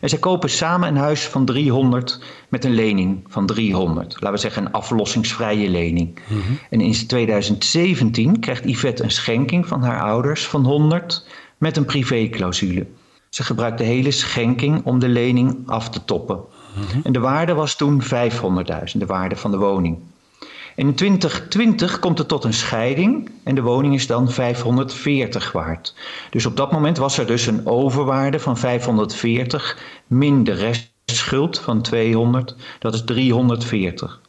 En 0.00 0.08
ze 0.08 0.18
kopen 0.18 0.50
samen 0.50 0.88
een 0.88 0.96
huis 0.96 1.26
van 1.26 1.44
300 1.44 2.20
met 2.48 2.64
een 2.64 2.74
lening 2.74 3.24
van 3.28 3.46
300. 3.46 4.12
Laten 4.12 4.32
we 4.32 4.36
zeggen 4.36 4.66
een 4.66 4.72
aflossingsvrije 4.72 5.68
lening. 5.68 6.20
Mm 6.28 6.40
-hmm. 6.40 6.58
En 6.70 6.80
in 6.80 7.06
2017 7.06 8.40
krijgt 8.40 8.64
Yvette 8.64 9.02
een 9.02 9.10
schenking 9.10 9.66
van 9.66 9.82
haar 9.82 10.00
ouders 10.00 10.46
van 10.46 10.64
100 10.64 11.26
met 11.58 11.76
een 11.76 11.84
privéclausule. 11.84 12.86
Ze 13.28 13.44
gebruikte 13.44 13.82
de 13.82 13.88
hele 13.88 14.10
schenking 14.10 14.84
om 14.84 14.98
de 14.98 15.08
lening 15.08 15.62
af 15.66 15.90
te 15.90 16.04
toppen. 16.04 16.40
Mhm. 16.74 17.00
En 17.02 17.12
de 17.12 17.18
waarde 17.18 17.54
was 17.54 17.76
toen 17.76 18.02
500.000, 18.02 18.98
de 18.98 19.06
waarde 19.06 19.36
van 19.36 19.50
de 19.50 19.58
woning. 19.58 19.98
En 20.78 20.86
in 20.86 20.94
2020 20.94 21.98
komt 21.98 22.18
het 22.18 22.28
tot 22.28 22.44
een 22.44 22.54
scheiding 22.54 23.30
en 23.44 23.54
de 23.54 23.62
woning 23.62 23.94
is 23.94 24.06
dan 24.06 24.30
540 24.30 25.52
waard. 25.52 25.94
Dus 26.30 26.46
op 26.46 26.56
dat 26.56 26.72
moment 26.72 26.96
was 26.96 27.18
er 27.18 27.26
dus 27.26 27.46
een 27.46 27.66
overwaarde 27.66 28.40
van 28.40 28.56
540 28.56 29.78
min 30.06 30.44
de 30.44 30.52
restschuld 30.52 31.58
van 31.58 31.82
200, 31.82 32.56
dat 32.78 32.94
is 32.94 33.04
340. 33.04 34.20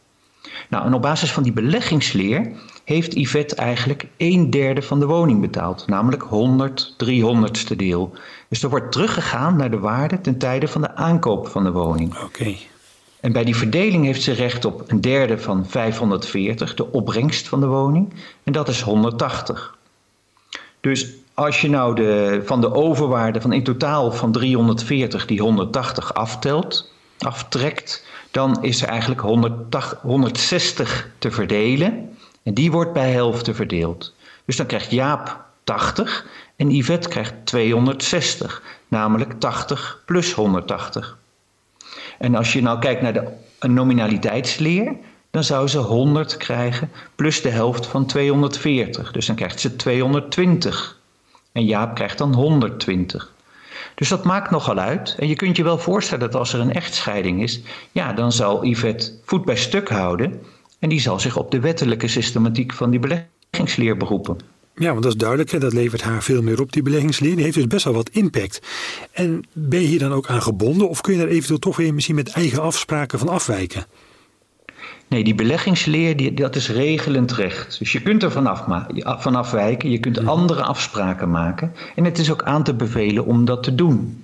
Nou, 0.70 0.86
en 0.86 0.94
op 0.94 1.02
basis 1.02 1.32
van 1.32 1.44
die 1.44 1.54
beleggingsleer 1.54 2.52
heeft 2.84 3.14
Yvette 3.14 3.56
eigenlijk 3.56 4.08
een 4.18 4.50
derde 4.50 4.82
van 4.82 5.00
de 5.00 5.06
woning 5.06 5.42
betaald, 5.42 5.88
namelijk 5.88 6.24
100 6.24 6.96
300ste 7.06 7.76
deel. 7.76 8.14
Dus 8.50 8.64
er 8.64 8.70
wordt 8.70 8.92
teruggegaan 8.92 9.56
naar 9.56 9.72
de 9.72 9.80
waarde 9.80 10.22
ten 10.22 10.38
tijde 10.38 10.68
van 10.68 10.82
de 10.82 10.96
aankoop 10.96 11.48
van 11.48 11.64
de 11.64 11.72
woning. 11.72 12.18
Oké. 12.24 12.56
En 13.20 13.32
bij 13.32 13.44
die 13.44 13.56
verdeling 13.56 14.06
heeft 14.06 14.22
ze 14.22 14.32
recht 14.32 14.66
op 14.66 14.92
een 14.92 15.02
derde 15.02 15.38
van 15.38 15.66
540, 15.66 16.74
de 16.74 16.92
opbrengst 16.92 17.48
van 17.48 17.60
de 17.60 17.66
woning. 17.66 18.14
En 18.44 18.54
dat 18.54 18.68
is 18.68 18.82
180. 18.82 19.78
Dus 20.80 21.08
als 21.34 21.62
je 21.62 21.70
nou 21.70 21.96
de, 21.96 22.42
van 22.46 22.62
de 22.62 22.74
overwaarde 22.74 23.42
van 23.42 23.54
in 23.54 23.64
totaal 23.64 24.12
van 24.12 24.32
340 24.32 25.26
die 25.26 25.42
180 25.42 26.14
aftelt, 26.14 26.92
aftrekt, 27.20 28.06
dan 28.32 28.64
is 28.64 28.82
er 28.82 28.88
eigenlijk 28.88 29.22
180, 29.22 30.00
160 30.02 31.10
te 31.18 31.32
verdelen. 31.32 32.18
En 32.44 32.54
die 32.54 32.72
wordt 32.72 32.94
bij 32.94 33.12
helften 33.12 33.56
verdeeld. 33.56 34.14
Dus 34.46 34.56
dan 34.56 34.66
krijgt 34.66 34.92
Jaap 34.92 35.46
80 35.64 36.26
en 36.60 36.72
Yvette 36.72 37.10
krijgt 37.10 37.34
260, 37.44 38.62
namelijk 38.88 39.34
80 39.40 40.02
plus 40.06 40.34
180. 40.34 41.18
En 42.18 42.36
als 42.36 42.54
je 42.54 42.62
nou 42.62 42.80
kijkt 42.80 43.02
naar 43.02 43.14
de 43.14 43.68
nominaliteitsleer, 43.68 44.96
dan 45.32 45.44
zou 45.44 45.68
ze 45.68 45.78
100 45.78 46.38
krijgen 46.38 46.92
plus 47.16 47.42
de 47.42 47.50
helft 47.50 47.86
van 47.86 48.06
240. 48.06 49.12
Dus 49.12 49.26
dan 49.26 49.36
krijgt 49.36 49.60
ze 49.60 49.76
220. 49.76 51.00
En 51.52 51.66
Jaap 51.66 51.96
krijgt 51.96 52.18
dan 52.18 52.34
120. 52.34 53.34
Dus 53.96 54.10
dat 54.10 54.24
maakt 54.24 54.52
nogal 54.52 54.78
uit. 54.78 55.16
En 55.20 55.28
je 55.28 55.36
kunt 55.36 55.58
je 55.58 55.64
wel 55.64 55.78
voorstellen 55.78 56.32
dat 56.32 56.40
als 56.40 56.54
er 56.54 56.60
een 56.60 56.74
echtscheiding 56.74 57.42
is, 57.42 57.62
ja, 57.92 58.14
dan 58.14 58.32
zal 58.32 58.66
Yvette 58.66 59.12
voet 59.26 59.46
bij 59.46 59.58
stuk 59.58 59.90
houden. 59.90 60.42
En 60.80 60.90
die 60.90 61.00
zal 61.00 61.20
zich 61.20 61.38
op 61.38 61.52
de 61.52 61.60
wettelijke 61.60 62.08
systematiek 62.08 62.74
van 62.74 62.90
die 62.90 63.00
beleggingsleer 63.00 63.98
beroepen. 63.98 64.58
Ja, 64.80 64.92
want 64.92 65.04
dat 65.04 65.12
is 65.12 65.18
duidelijk. 65.18 65.52
Hè? 65.52 65.60
Dat 65.60 65.74
levert 65.74 66.02
haar 66.02 66.24
veel 66.24 66.42
meer 66.42 66.62
op, 66.62 66.74
die 66.74 66.84
beleggingsleer. 66.84 67.36
Die 67.36 67.44
heeft 67.44 67.56
dus 67.56 67.68
best 67.68 67.84
wel 67.84 67.94
wat 67.94 68.10
impact. 68.10 68.62
En 69.12 69.44
ben 69.54 69.82
je 69.82 69.88
hier 69.88 70.00
dan 70.00 70.12
ook 70.12 70.28
aan 70.28 70.42
gebonden? 70.42 70.90
Of 70.90 71.02
kun 71.02 71.14
je 71.14 71.20
daar 71.20 71.28
eventueel 71.28 71.60
toch 71.60 71.78
weer 71.78 71.94
misschien 71.94 72.16
met 72.16 72.32
eigen 72.32 72.62
afspraken 72.62 73.20
van 73.20 73.28
afwijken? 73.28 73.86
Nee, 75.08 75.24
die 75.24 75.36
beleggingsleer 75.36 76.18
die, 76.18 76.34
dat 76.34 76.56
is 76.56 76.70
regelend 76.70 77.32
recht. 77.32 77.80
Dus 77.80 77.92
je 77.92 78.02
kunt 78.02 78.24
er 78.24 78.32
vanaf, 78.32 78.64
van 79.22 79.36
afwijken, 79.36 79.90
je 79.90 80.00
kunt 80.00 80.26
andere 80.26 80.64
afspraken 80.64 81.30
maken. 81.30 81.74
En 81.96 82.04
het 82.04 82.18
is 82.18 82.32
ook 82.32 82.44
aan 82.44 82.64
te 82.64 82.74
bevelen 82.74 83.26
om 83.26 83.46
dat 83.46 83.64
te 83.64 83.76
doen. 83.76 84.24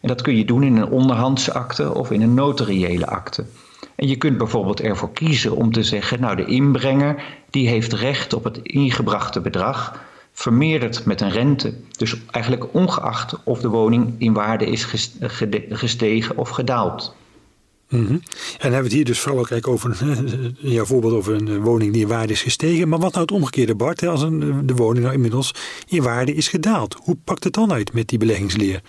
En 0.00 0.08
dat 0.08 0.22
kun 0.22 0.36
je 0.36 0.44
doen 0.44 0.62
in 0.62 0.76
een 0.76 0.88
onderhandse 0.88 1.52
akte 1.52 1.94
of 1.94 2.10
in 2.10 2.22
een 2.22 2.34
notariële 2.34 3.06
akte. 3.06 3.44
En 4.02 4.08
je 4.08 4.16
kunt 4.16 4.38
bijvoorbeeld 4.38 4.80
ervoor 4.80 5.12
kiezen 5.12 5.56
om 5.56 5.72
te 5.72 5.82
zeggen, 5.82 6.20
nou 6.20 6.36
de 6.36 6.44
inbrenger 6.44 7.22
die 7.50 7.68
heeft 7.68 7.92
recht 7.92 8.32
op 8.32 8.44
het 8.44 8.58
ingebrachte 8.62 9.40
bedrag 9.40 10.04
vermeerderd 10.32 11.04
met 11.04 11.20
een 11.20 11.30
rente. 11.30 11.74
Dus 11.96 12.16
eigenlijk 12.30 12.74
ongeacht 12.74 13.34
of 13.44 13.60
de 13.60 13.68
woning 13.68 14.14
in 14.18 14.32
waarde 14.32 14.66
is 14.66 14.84
gestegen 15.70 16.36
of 16.36 16.48
gedaald. 16.48 17.14
Mm 17.88 18.00
En 18.00 18.20
dan 18.58 18.72
hebben 18.72 18.78
we 18.78 18.84
het 18.84 18.92
hier 18.92 19.04
dus 19.04 19.20
vooral 19.20 19.46
ook 19.50 19.68
over, 19.68 19.96
jouw 20.58 20.84
voorbeeld 20.84 21.12
over 21.12 21.34
een 21.34 21.60
woning 21.60 21.92
die 21.92 22.02
in 22.02 22.08
waarde 22.08 22.32
is 22.32 22.42
gestegen. 22.42 22.88
Maar 22.88 22.98
wat 22.98 23.12
nou 23.12 23.24
het 23.24 23.34
omgekeerde 23.34 23.74
Bart, 23.74 24.06
als 24.06 24.22
een, 24.22 24.66
de 24.66 24.74
woning 24.74 25.02
nou 25.02 25.14
inmiddels 25.14 25.54
in 25.88 26.02
waarde 26.02 26.34
is 26.34 26.48
gedaald? 26.48 26.96
Hoe 27.02 27.16
pakt 27.24 27.44
het 27.44 27.52
dan 27.52 27.72
uit 27.72 27.92
met 27.92 28.08
die 28.08 28.18
beleggingsleer? 28.18 28.82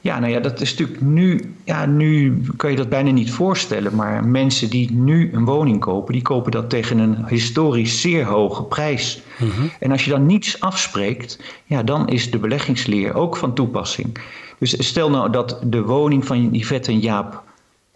Ja, 0.00 0.18
nou 0.18 0.32
ja, 0.32 0.40
dat 0.40 0.60
is 0.60 0.70
natuurlijk 0.70 1.00
nu, 1.00 1.54
ja, 1.64 1.86
nu 1.86 2.40
kan 2.56 2.70
je 2.70 2.76
dat 2.76 2.88
bijna 2.88 3.10
niet 3.10 3.30
voorstellen. 3.30 3.94
Maar 3.94 4.24
mensen 4.24 4.70
die 4.70 4.92
nu 4.92 5.30
een 5.32 5.44
woning 5.44 5.80
kopen, 5.80 6.12
die 6.12 6.22
kopen 6.22 6.50
dat 6.50 6.70
tegen 6.70 6.98
een 6.98 7.26
historisch 7.26 8.00
zeer 8.00 8.24
hoge 8.24 8.62
prijs. 8.62 9.22
Mhm. 9.38 9.66
En 9.80 9.90
als 9.90 10.04
je 10.04 10.10
dan 10.10 10.26
niets 10.26 10.60
afspreekt, 10.60 11.38
ja, 11.64 11.82
dan 11.82 12.08
is 12.08 12.30
de 12.30 12.38
beleggingsleer 12.38 13.14
ook 13.14 13.36
van 13.36 13.54
toepassing. 13.54 14.18
Dus 14.58 14.88
stel 14.88 15.10
nou 15.10 15.30
dat 15.30 15.58
de 15.64 15.82
woning 15.82 16.26
van 16.26 16.54
Yvette 16.54 16.90
en 16.90 16.98
Jaap 16.98 17.42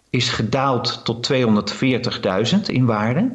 is 0.09 0.29
gedaald 0.29 1.01
tot 1.03 1.31
240.000 2.53 2.61
in 2.65 2.85
waarde. 2.85 3.31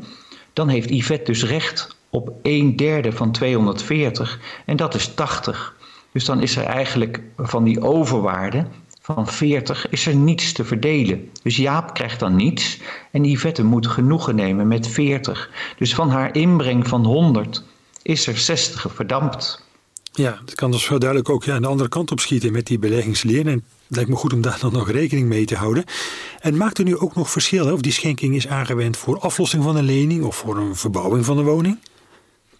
Dan 0.52 0.68
heeft 0.68 0.90
Yvette 0.90 1.30
dus 1.30 1.44
recht 1.44 1.96
op 2.10 2.32
een 2.42 2.76
derde 2.76 3.12
van 3.12 3.32
240 3.32 4.40
en 4.66 4.76
dat 4.76 4.94
is 4.94 5.14
80. 5.14 5.76
Dus 6.16 6.24
dan 6.24 6.40
is 6.40 6.56
er 6.56 6.64
eigenlijk 6.64 7.20
van 7.36 7.64
die 7.64 7.80
overwaarde 7.82 8.66
van 9.00 9.28
40 9.28 9.88
is 9.88 10.06
er 10.06 10.14
niets 10.14 10.52
te 10.52 10.64
verdelen. 10.64 11.30
Dus 11.42 11.56
Jaap 11.56 11.94
krijgt 11.94 12.20
dan 12.20 12.36
niets 12.36 12.80
en 13.10 13.24
Yvette 13.24 13.64
moet 13.64 13.86
genoegen 13.86 14.34
nemen 14.34 14.68
met 14.68 14.88
40. 14.88 15.50
Dus 15.78 15.94
van 15.94 16.10
haar 16.10 16.34
inbreng 16.34 16.88
van 16.88 17.04
100 17.04 17.64
is 18.02 18.26
er 18.26 18.38
60 18.38 18.86
verdampt. 18.94 19.62
Ja, 20.12 20.38
dat 20.44 20.54
kan 20.54 20.70
dus 20.70 20.88
wel 20.88 20.98
duidelijk 20.98 21.30
ook 21.30 21.44
ja, 21.44 21.54
aan 21.54 21.62
de 21.62 21.68
andere 21.68 21.88
kant 21.88 22.10
op 22.10 22.20
schieten 22.20 22.52
met 22.52 22.66
die 22.66 22.78
beleggingsleer. 22.78 23.46
En 23.46 23.64
het 23.86 23.96
lijkt 23.96 24.10
me 24.10 24.16
goed 24.16 24.32
om 24.32 24.40
daar 24.40 24.58
dan 24.60 24.72
nog 24.72 24.90
rekening 24.90 25.28
mee 25.28 25.44
te 25.44 25.56
houden. 25.56 25.84
En 26.40 26.56
maakt 26.56 26.78
er 26.78 26.84
nu 26.84 26.96
ook 26.96 27.14
nog 27.14 27.30
verschil 27.30 27.66
hè, 27.66 27.72
of 27.72 27.80
die 27.80 27.92
schenking 27.92 28.34
is 28.34 28.48
aangewend 28.48 28.96
voor 28.96 29.18
aflossing 29.18 29.62
van 29.62 29.76
een 29.76 29.84
lening 29.84 30.24
of 30.24 30.36
voor 30.36 30.56
een 30.56 30.76
verbouwing 30.76 31.24
van 31.24 31.38
een 31.38 31.44
woning? 31.44 31.78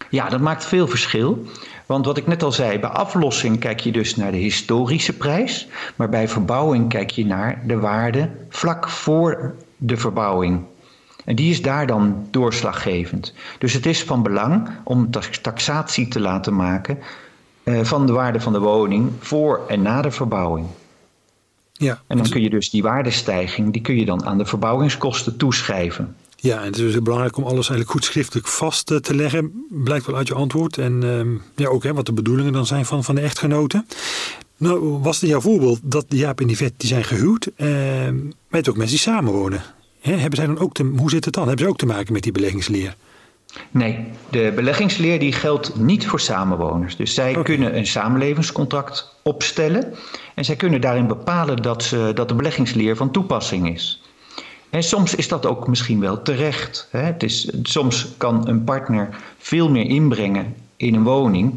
Ja, 0.09 0.29
dat 0.29 0.41
maakt 0.41 0.65
veel 0.65 0.87
verschil. 0.87 1.45
Want 1.87 2.05
wat 2.05 2.17
ik 2.17 2.27
net 2.27 2.43
al 2.43 2.51
zei, 2.51 2.79
bij 2.79 2.89
aflossing 2.89 3.59
kijk 3.59 3.79
je 3.79 3.91
dus 3.91 4.15
naar 4.15 4.31
de 4.31 4.37
historische 4.37 5.13
prijs, 5.13 5.67
maar 5.95 6.09
bij 6.09 6.27
verbouwing 6.27 6.89
kijk 6.89 7.09
je 7.09 7.25
naar 7.25 7.61
de 7.65 7.79
waarde 7.79 8.29
vlak 8.49 8.89
voor 8.89 9.55
de 9.77 9.97
verbouwing. 9.97 10.63
En 11.25 11.35
die 11.35 11.51
is 11.51 11.61
daar 11.61 11.87
dan 11.87 12.27
doorslaggevend. 12.31 13.33
Dus 13.59 13.73
het 13.73 13.85
is 13.85 14.03
van 14.03 14.23
belang 14.23 14.69
om 14.83 15.09
taxatie 15.41 16.07
te 16.07 16.19
laten 16.19 16.55
maken 16.55 16.99
uh, 17.63 17.83
van 17.83 18.05
de 18.05 18.11
waarde 18.11 18.39
van 18.39 18.53
de 18.53 18.59
woning 18.59 19.11
voor 19.19 19.61
en 19.67 19.81
na 19.81 20.01
de 20.01 20.11
verbouwing. 20.11 20.67
Ja, 21.73 22.01
en 22.07 22.17
dan 22.17 22.29
kun 22.29 22.41
je 22.41 22.49
dus 22.49 22.69
die 22.69 22.83
waardestijging, 22.83 23.73
die 23.73 23.81
kun 23.81 23.95
je 23.95 24.05
dan 24.05 24.25
aan 24.25 24.37
de 24.37 24.45
verbouwingskosten 24.45 25.37
toeschrijven. 25.37 26.15
Ja, 26.47 26.59
en 26.59 26.65
het 26.65 26.77
is 26.77 26.81
dus 26.81 27.01
belangrijk 27.01 27.37
om 27.37 27.43
alles 27.43 27.69
eigenlijk 27.69 27.89
goed 27.89 28.05
schriftelijk 28.05 28.47
vast 28.47 28.91
eh, 28.91 28.97
te 28.97 29.15
leggen. 29.15 29.65
Blijkt 29.69 30.05
wel 30.05 30.15
uit 30.15 30.27
je 30.27 30.33
antwoord. 30.33 30.77
En 30.77 31.01
uh, 31.03 31.39
ja, 31.55 31.67
ook 31.67 31.83
hè, 31.83 31.93
wat 31.93 32.05
de 32.05 32.13
bedoelingen 32.13 32.53
dan 32.53 32.65
zijn 32.65 32.85
van, 32.85 33.03
van 33.03 33.15
de 33.15 33.21
echtgenoten. 33.21 33.87
Nou, 34.57 34.99
was 35.01 35.21
het 35.21 35.29
jouw 35.29 35.41
voorbeeld 35.41 35.79
dat 35.83 36.05
Jaap 36.09 36.41
en 36.41 36.49
Yvette 36.49 36.73
die 36.77 36.87
zijn 36.87 37.03
gehuwd, 37.03 37.49
uh, 37.57 37.67
maar 38.49 38.59
het 38.59 38.69
ook 38.69 38.77
mensen 38.77 38.95
die 38.95 39.13
samenwonen. 39.13 39.61
Hè, 39.99 40.13
hebben 40.13 40.37
zij 40.37 40.47
dan 40.47 40.59
ook 40.59 40.73
te, 40.73 40.83
hoe 40.83 41.09
zit 41.09 41.25
het 41.25 41.33
dan? 41.33 41.47
Hebben 41.47 41.65
ze 41.65 41.71
ook 41.71 41.77
te 41.77 41.85
maken 41.85 42.13
met 42.13 42.23
die 42.23 42.31
beleggingsleer? 42.31 42.95
Nee, 43.71 44.05
de 44.29 44.51
beleggingsleer 44.55 45.19
die 45.19 45.31
geldt 45.31 45.79
niet 45.79 46.07
voor 46.07 46.19
samenwoners. 46.19 46.95
Dus 46.95 47.13
zij 47.13 47.41
kunnen 47.43 47.77
een 47.77 47.87
samenlevingscontract 47.87 49.15
opstellen 49.23 49.93
en 50.35 50.45
zij 50.45 50.55
kunnen 50.55 50.81
daarin 50.81 51.07
bepalen 51.07 51.61
dat, 51.61 51.83
ze, 51.83 52.11
dat 52.13 52.27
de 52.27 52.35
beleggingsleer 52.35 52.95
van 52.95 53.11
toepassing 53.11 53.73
is. 53.73 54.01
En 54.69 54.83
soms 54.83 55.15
is 55.15 55.27
dat 55.27 55.45
ook 55.45 55.67
misschien 55.67 55.99
wel 55.99 56.21
terecht. 56.21 56.87
Hè? 56.91 56.99
Het 56.99 57.23
is, 57.23 57.51
soms 57.63 58.07
kan 58.17 58.47
een 58.47 58.63
partner 58.63 59.09
veel 59.37 59.69
meer 59.69 59.85
inbrengen 59.85 60.55
in 60.75 60.95
een 60.95 61.03
woning. 61.03 61.53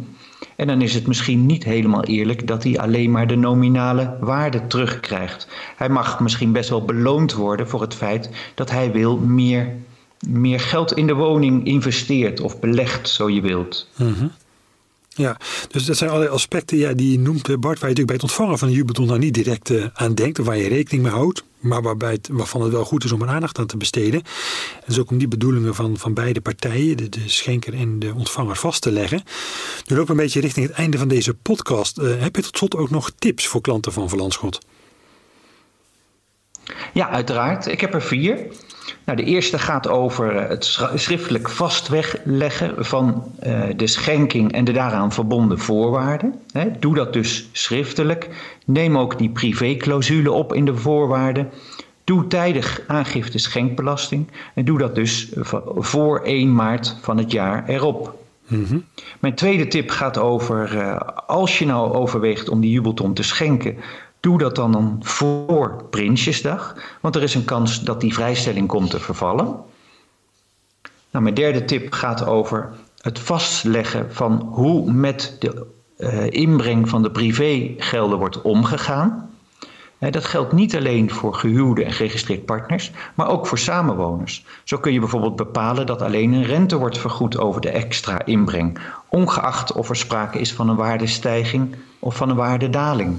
En 0.56 0.66
dan 0.66 0.80
is 0.80 0.94
het 0.94 1.06
misschien 1.06 1.46
niet 1.46 1.64
helemaal 1.64 2.04
eerlijk 2.04 2.46
dat 2.46 2.62
hij 2.62 2.78
alleen 2.78 3.10
maar 3.10 3.26
de 3.26 3.36
nominale 3.36 4.16
waarde 4.20 4.66
terugkrijgt. 4.66 5.48
Hij 5.76 5.88
mag 5.88 6.20
misschien 6.20 6.52
best 6.52 6.68
wel 6.68 6.84
beloond 6.84 7.32
worden 7.32 7.68
voor 7.68 7.80
het 7.80 7.94
feit 7.94 8.30
dat 8.54 8.70
hij 8.70 8.92
wil 8.92 9.16
meer, 9.16 9.74
meer 10.28 10.60
geld 10.60 10.92
in 10.92 11.06
de 11.06 11.14
woning 11.14 11.66
investeert 11.66 12.40
of 12.40 12.60
belegt, 12.60 13.08
zo 13.08 13.30
je 13.30 13.40
wilt. 13.40 13.88
Mm 13.96 14.30
ja, 15.20 15.36
dus 15.68 15.84
dat 15.84 15.96
zijn 15.96 16.10
allerlei 16.10 16.34
aspecten 16.34 16.78
ja, 16.78 16.92
die 16.92 17.10
je 17.10 17.18
noemt, 17.18 17.42
Bart, 17.42 17.60
waar 17.60 17.72
je 17.72 17.78
natuurlijk 17.78 18.06
bij 18.06 18.14
het 18.14 18.22
ontvangen 18.22 18.58
van 18.58 18.68
een 18.68 18.74
jubelton 18.74 19.06
nou 19.06 19.18
niet 19.18 19.34
direct 19.34 19.70
uh, 19.70 19.84
aan 19.94 20.14
denkt, 20.14 20.38
of 20.38 20.46
waar 20.46 20.56
je 20.56 20.68
rekening 20.68 21.02
mee 21.02 21.12
houdt, 21.12 21.44
maar 21.58 21.82
waarbij 21.82 22.12
het, 22.12 22.28
waarvan 22.32 22.62
het 22.62 22.72
wel 22.72 22.84
goed 22.84 23.04
is 23.04 23.12
om 23.12 23.22
er 23.22 23.28
aandacht 23.28 23.58
aan 23.58 23.66
te 23.66 23.76
besteden. 23.76 24.20
En 24.74 24.84
dus 24.86 24.98
ook 24.98 25.10
om 25.10 25.18
die 25.18 25.28
bedoelingen 25.28 25.74
van, 25.74 25.98
van 25.98 26.14
beide 26.14 26.40
partijen, 26.40 26.96
de, 26.96 27.08
de 27.08 27.28
schenker 27.28 27.74
en 27.74 27.98
de 27.98 28.12
ontvanger, 28.14 28.56
vast 28.56 28.82
te 28.82 28.92
leggen. 28.92 29.22
Nu 29.86 29.96
lopen 29.96 30.14
we 30.14 30.20
een 30.20 30.26
beetje 30.26 30.40
richting 30.40 30.66
het 30.66 30.76
einde 30.76 30.98
van 30.98 31.08
deze 31.08 31.34
podcast. 31.34 31.98
Uh, 31.98 32.20
heb 32.20 32.36
je 32.36 32.42
tot 32.42 32.56
slot 32.56 32.76
ook 32.76 32.90
nog 32.90 33.10
tips 33.18 33.46
voor 33.46 33.60
klanten 33.60 33.92
van 33.92 34.08
Verlandschot? 34.08 34.58
Ja, 36.92 37.08
uiteraard. 37.08 37.66
Ik 37.66 37.80
heb 37.80 37.94
er 37.94 38.02
vier. 38.02 38.38
Nou, 39.04 39.18
de 39.18 39.24
eerste 39.24 39.58
gaat 39.58 39.88
over 39.88 40.36
eh, 40.36 40.48
het 40.48 40.78
schriftelijk 40.94 41.48
vastleggen 41.48 42.84
van 42.84 43.32
uh, 43.46 43.62
de 43.76 43.86
schenking 43.86 44.52
en 44.52 44.64
de 44.64 44.72
daaraan 44.72 45.12
verbonden 45.12 45.58
voorwaarden. 45.58 46.34
doe 46.78 46.94
dat 46.94 47.12
dus 47.12 47.48
schriftelijk. 47.52 48.28
Neem 48.64 48.98
ook 48.98 49.18
die 49.18 49.30
privéclausule 49.30 50.30
op 50.30 50.54
in 50.54 50.64
de 50.64 50.76
voorwaarden. 50.76 51.50
Doe 52.04 52.26
tijdig 52.26 52.82
aangifte 52.86 53.38
schenkbelasting 53.38 54.28
en 54.54 54.64
doe 54.64 54.78
dat 54.78 54.94
dus 54.94 55.28
voor 55.76 56.20
1 56.20 56.54
maart 56.54 56.96
van 57.00 57.18
het 57.18 57.32
jaar 57.32 57.68
erop. 57.68 58.18
Mhm. 58.50 58.78
Mijn 59.20 59.34
tweede 59.34 59.66
tip 59.66 59.90
gaat 59.90 60.18
over 60.18 60.74
uh, 60.74 61.00
als 61.26 61.58
je 61.58 61.66
nou 61.66 61.92
overweegt 61.92 62.48
om 62.48 62.60
die 62.60 62.70
jubelton 62.70 63.14
te 63.14 63.22
schenken, 63.22 63.76
Doe 64.20 64.38
dat 64.38 64.56
dan 64.56 64.96
voor 65.00 65.84
Prinsjesdag, 65.90 66.76
want 67.00 67.16
er 67.16 67.22
is 67.22 67.34
een 67.34 67.44
kans 67.44 67.80
dat 67.80 68.00
die 68.00 68.14
vrijstelling 68.14 68.68
komt 68.68 68.90
te 68.90 69.00
vervallen. 69.00 69.46
Nou, 71.10 71.24
mijn 71.24 71.34
derde 71.34 71.64
tip 71.64 71.92
gaat 71.92 72.26
over 72.26 72.68
het 73.00 73.18
vastleggen 73.18 74.14
van 74.14 74.48
hoe 74.52 74.92
met 74.92 75.36
de 75.38 75.66
uh, 75.98 76.30
inbreng 76.30 76.88
van 76.88 77.02
de 77.02 77.10
privégelden 77.10 78.18
wordt 78.18 78.42
omgegaan. 78.42 79.30
Dat 79.98 80.24
geldt 80.24 80.52
niet 80.52 80.76
alleen 80.76 81.10
voor 81.10 81.34
gehuwde 81.34 81.84
en 81.84 81.92
geregistreerd 81.92 82.44
partners, 82.44 82.90
maar 83.14 83.28
ook 83.28 83.46
voor 83.46 83.58
samenwoners. 83.58 84.44
Zo 84.64 84.78
kun 84.78 84.92
je 84.92 85.00
bijvoorbeeld 85.00 85.36
bepalen 85.36 85.86
dat 85.86 86.02
alleen 86.02 86.32
een 86.32 86.44
rente 86.44 86.76
wordt 86.76 86.98
vergoed 86.98 87.38
over 87.38 87.60
de 87.60 87.70
extra 87.70 88.24
inbreng, 88.24 88.78
ongeacht 89.08 89.72
of 89.72 89.88
er 89.88 89.96
sprake 89.96 90.38
is 90.38 90.52
van 90.52 90.68
een 90.68 90.76
waardestijging 90.76 91.76
of 91.98 92.16
van 92.16 92.30
een 92.30 92.36
waardedaling. 92.36 93.18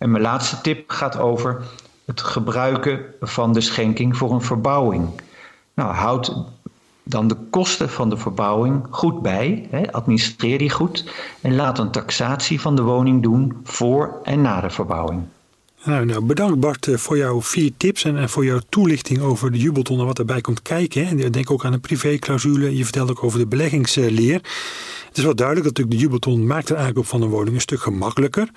En 0.00 0.10
mijn 0.10 0.22
laatste 0.22 0.60
tip 0.60 0.90
gaat 0.90 1.18
over 1.18 1.62
het 2.04 2.20
gebruiken 2.20 3.04
van 3.20 3.52
de 3.52 3.60
schenking 3.60 4.16
voor 4.16 4.32
een 4.32 4.42
verbouwing. 4.42 5.08
Nou, 5.74 5.94
houd 5.94 6.34
dan 7.02 7.28
de 7.28 7.36
kosten 7.50 7.90
van 7.90 8.10
de 8.10 8.16
verbouwing 8.16 8.86
goed 8.90 9.22
bij, 9.22 9.66
hè, 9.70 9.92
administreer 9.92 10.58
die 10.58 10.70
goed 10.70 11.12
en 11.40 11.54
laat 11.54 11.78
een 11.78 11.90
taxatie 11.90 12.60
van 12.60 12.76
de 12.76 12.82
woning 12.82 13.22
doen 13.22 13.60
voor 13.64 14.20
en 14.22 14.40
na 14.42 14.60
de 14.60 14.70
verbouwing. 14.70 15.22
Nou, 15.84 16.04
nou 16.04 16.24
bedankt 16.24 16.60
Bart 16.60 16.86
eh, 16.86 16.96
voor 16.96 17.16
jouw 17.16 17.42
vier 17.42 17.70
tips 17.76 18.04
en, 18.04 18.28
voor 18.28 18.44
jouw 18.44 18.60
toelichting 18.68 19.20
over 19.20 19.52
de 19.52 19.58
jubelton 19.58 19.98
en 19.98 20.06
wat 20.06 20.18
erbij 20.18 20.40
komt 20.40 20.62
kijken. 20.62 21.06
En 21.06 21.32
denk 21.32 21.50
ook 21.50 21.64
aan 21.64 21.72
de 21.72 21.78
privéclausule. 21.78 22.76
Je 22.76 22.84
vertelt 22.84 23.10
ook 23.10 23.24
over 23.24 23.38
de 23.38 23.46
beleggingsleer. 23.46 24.34
Het 25.08 25.18
is 25.18 25.24
wel 25.24 25.34
duidelijk 25.34 25.76
dat 25.76 25.90
de 25.90 25.96
jubelton 25.96 26.46
maakt 26.46 26.68
de 26.68 26.76
aankoop 26.76 27.06
van 27.06 27.22
een 27.22 27.28
woning 27.28 27.54
een 27.54 27.60
stuk 27.60 27.80
gemakkelijker. 27.80 28.50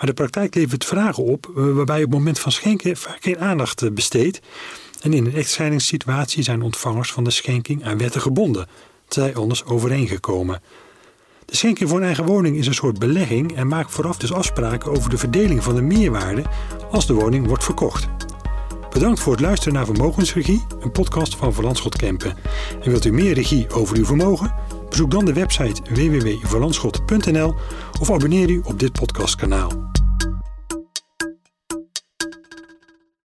Maar 0.00 0.08
de 0.08 0.14
praktijk 0.14 0.54
levert 0.54 0.84
vragen 0.84 1.24
op 1.24 1.46
eh, 1.56 1.72
waarbij 1.72 1.96
op 1.96 2.10
het 2.10 2.18
moment 2.18 2.38
van 2.38 2.52
schenken 2.52 2.96
vaak 2.96 3.18
geen 3.20 3.38
aandacht 3.38 3.82
eh, 3.82 3.90
besteedt. 3.90 4.40
En 5.00 5.12
in 5.12 5.26
een 5.26 5.34
echtscheidingssituatie 5.34 6.42
zijn 6.42 6.62
ontvangers 6.62 7.12
van 7.12 7.24
de 7.24 7.30
schenking 7.30 7.84
aan 7.84 7.98
wetten 7.98 8.20
gebonden, 8.20 8.66
zij 9.08 9.34
anders 9.34 9.64
overeengekomen. 9.64 10.62
De 11.44 11.56
schenking 11.56 11.88
voor 11.88 11.98
een 11.98 12.04
eigen 12.04 12.26
woning 12.26 12.56
is 12.56 12.66
een 12.66 12.74
soort 12.74 12.98
belegging 12.98 13.56
en 13.56 13.66
maakt 13.66 13.90
vooraf 13.90 14.16
dus 14.16 14.32
afspraken 14.32 14.90
over 14.90 15.10
de 15.10 15.18
verdeling 15.18 15.64
van 15.64 15.74
de 15.74 15.82
meerwaarde 15.82 16.44
als 16.90 17.06
de 17.06 17.14
woning 17.14 17.46
wordt 17.46 17.64
verkocht. 17.64 18.08
Bedankt 18.90 19.20
voor 19.20 19.32
het 19.32 19.40
luisteren 19.40 19.74
naar 19.74 19.84
Vermogensregie, 19.84 20.66
een 20.80 20.92
podcast 20.92 21.36
van 21.36 21.54
Verlandschot 21.54 21.96
Kempen. 21.96 22.36
En 22.82 22.90
wilt 22.90 23.04
u 23.04 23.12
meer 23.12 23.34
regie 23.34 23.70
over 23.70 23.96
uw 23.96 24.04
vermogen? 24.04 24.54
Bezoek 24.88 25.10
dan 25.10 25.24
de 25.24 25.32
website 25.32 25.82
www.verlandschot.nl 25.94 27.54
of 28.00 28.10
abonneer 28.10 28.50
u 28.50 28.60
op 28.64 28.78
dit 28.78 28.92
podcastkanaal. 28.92 29.89